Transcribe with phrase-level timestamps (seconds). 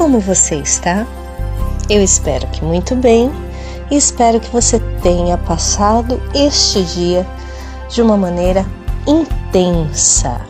[0.00, 1.06] Como você está?
[1.90, 3.30] Eu espero que muito bem
[3.90, 7.28] e espero que você tenha passado este dia
[7.90, 8.64] de uma maneira
[9.06, 10.40] intensa,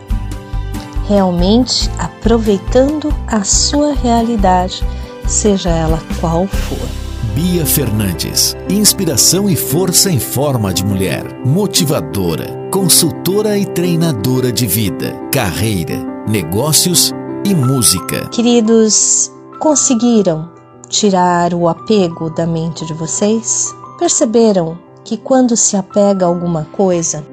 [1.05, 4.85] realmente aproveitando a sua realidade,
[5.27, 6.87] seja ela qual for.
[7.35, 15.13] Bia Fernandes, inspiração e força em forma de mulher, motivadora, consultora e treinadora de vida,
[15.29, 18.29] carreira, negócios e música.
[18.29, 20.51] Queridos, conseguiram
[20.89, 23.71] tirar o apego da mente de vocês?
[23.99, 27.23] Perceberam que quando se apega a alguma coisa,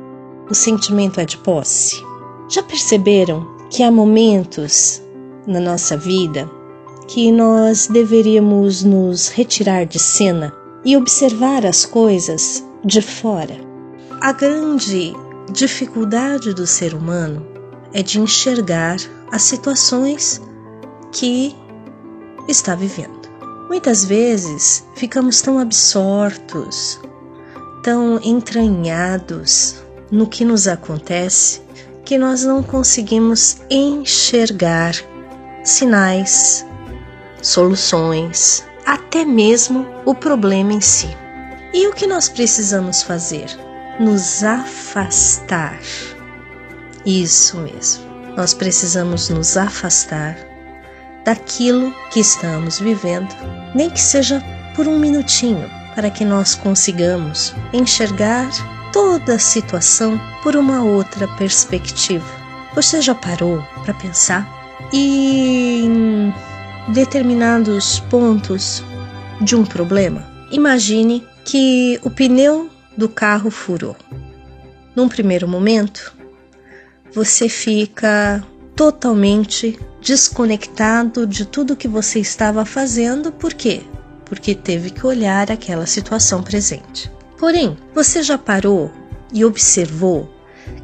[0.50, 1.96] o sentimento é de posse?
[2.46, 5.02] Já perceberam que há momentos
[5.46, 6.50] na nossa vida
[7.06, 10.52] que nós deveríamos nos retirar de cena
[10.84, 13.56] e observar as coisas de fora?
[14.20, 15.14] A grande
[15.50, 17.46] dificuldade do ser humano
[17.94, 18.98] é de enxergar
[19.32, 20.42] as situações
[21.10, 21.56] que
[22.48, 23.28] está vivendo.
[23.68, 26.98] Muitas vezes ficamos tão absortos,
[27.82, 29.76] tão entranhados
[30.10, 31.60] no que nos acontece
[32.04, 34.94] que nós não conseguimos enxergar
[35.62, 36.64] sinais,
[37.42, 41.08] soluções, até mesmo o problema em si.
[41.74, 43.46] E o que nós precisamos fazer?
[44.00, 45.78] Nos afastar.
[47.04, 48.08] Isso mesmo
[48.38, 50.47] nós precisamos nos afastar
[51.28, 53.28] daquilo que estamos vivendo,
[53.74, 54.42] nem que seja
[54.74, 58.48] por um minutinho, para que nós consigamos enxergar
[58.94, 62.24] toda a situação por uma outra perspectiva.
[62.74, 64.48] Você já parou para pensar?
[64.90, 66.32] Em
[66.94, 68.82] determinados pontos
[69.42, 73.94] de um problema, imagine que o pneu do carro furou.
[74.96, 76.14] Num primeiro momento,
[77.12, 78.42] você fica
[78.78, 83.82] totalmente desconectado de tudo que você estava fazendo, por quê?
[84.24, 87.10] Porque teve que olhar aquela situação presente.
[87.36, 88.92] Porém, você já parou
[89.34, 90.32] e observou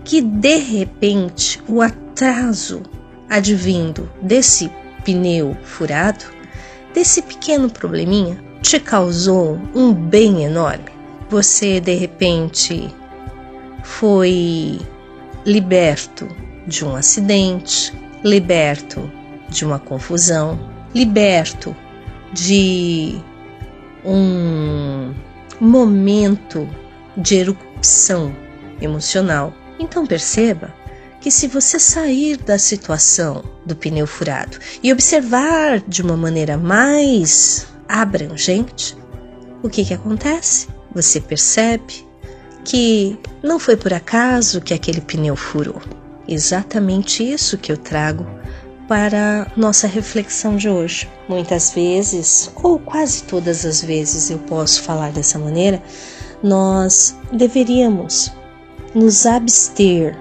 [0.02, 2.82] que de repente o atraso
[3.30, 4.68] advindo desse
[5.04, 6.24] pneu furado,
[6.92, 10.90] desse pequeno probleminha, te causou um bem enorme?
[11.30, 12.92] Você de repente
[13.84, 14.80] foi
[15.46, 16.26] liberto
[16.66, 17.92] de um acidente,
[18.22, 19.10] liberto
[19.48, 20.58] de uma confusão,
[20.94, 21.76] liberto
[22.32, 23.20] de
[24.04, 25.14] um
[25.60, 26.68] momento
[27.16, 28.34] de erupção
[28.80, 29.52] emocional.
[29.78, 30.74] Então perceba
[31.20, 37.66] que se você sair da situação do pneu furado e observar de uma maneira mais
[37.88, 38.96] abrangente,
[39.62, 40.68] o que, que acontece?
[40.94, 42.06] Você percebe
[42.64, 45.80] que não foi por acaso que aquele pneu furou.
[46.26, 48.26] Exatamente isso que eu trago
[48.88, 51.08] para nossa reflexão de hoje.
[51.28, 55.82] Muitas vezes, ou quase todas as vezes eu posso falar dessa maneira,
[56.42, 58.32] nós deveríamos
[58.94, 60.16] nos abster,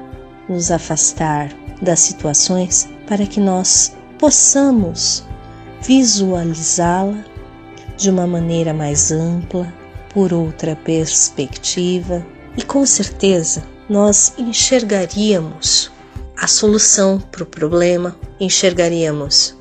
[0.47, 1.49] nos afastar
[1.81, 5.23] das situações para que nós possamos
[5.81, 7.23] visualizá-la
[7.97, 9.71] de uma maneira mais ampla,
[10.09, 15.92] por outra perspectiva, e com certeza nós enxergaríamos
[16.43, 19.57] a solução para o problema, enxergaríamos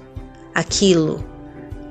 [0.52, 1.24] aquilo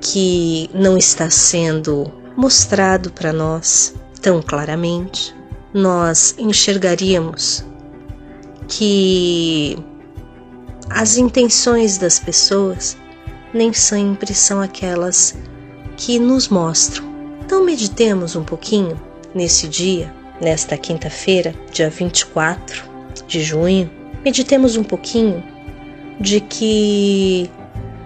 [0.02, 5.34] que não está sendo mostrado para nós tão claramente,
[5.72, 7.64] nós enxergaríamos
[8.68, 9.78] que
[10.90, 12.94] as intenções das pessoas
[13.54, 15.34] nem sempre são aquelas
[15.96, 17.10] que nos mostram.
[17.40, 19.00] Então meditemos um pouquinho
[19.34, 22.82] nesse dia nesta quinta-feira, dia 24
[23.26, 25.42] de junho, meditemos um pouquinho
[26.20, 27.50] de que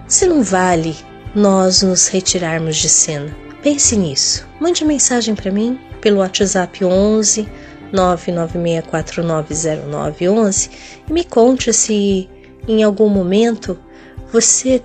[0.07, 0.95] se não vale
[1.35, 3.35] nós nos retirarmos de cena.
[3.61, 4.47] Pense nisso.
[4.59, 7.47] Mande mensagem para mim pelo WhatsApp 11
[7.93, 10.69] 996490911
[11.09, 12.29] e me conte se
[12.67, 13.79] em algum momento
[14.31, 14.83] você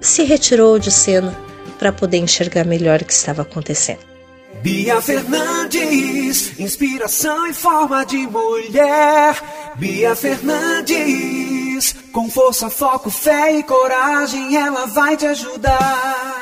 [0.00, 1.34] se retirou de cena
[1.78, 4.11] para poder enxergar melhor o que estava acontecendo.
[4.60, 9.36] Bia Fernandes, inspiração em forma de mulher.
[9.76, 16.40] Bia Fernandes, com força, foco, fé e coragem, ela vai te ajudar.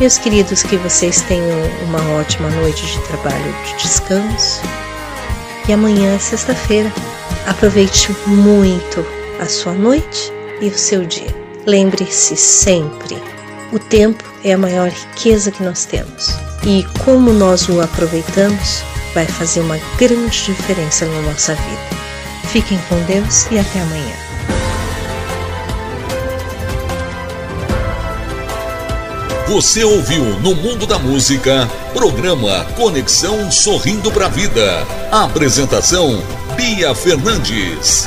[0.00, 1.58] Meus queridos, que vocês tenham
[1.88, 4.60] uma ótima noite de trabalho de descanso.
[5.68, 6.92] E amanhã sexta-feira.
[7.46, 9.04] Aproveite muito
[9.40, 11.34] a sua noite e o seu dia.
[11.66, 13.16] Lembre-se sempre:
[13.72, 16.30] o tempo é a maior riqueza que nós temos.
[16.64, 18.82] E como nós o aproveitamos
[19.14, 21.98] vai fazer uma grande diferença na nossa vida.
[22.48, 24.28] Fiquem com Deus e até amanhã.
[29.48, 34.86] Você ouviu no Mundo da Música, programa Conexão Sorrindo para a Vida.
[35.10, 36.22] Apresentação
[36.54, 38.06] Bia Fernandes.